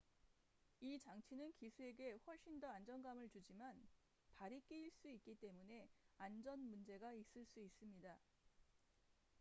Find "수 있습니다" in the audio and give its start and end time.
7.45-8.19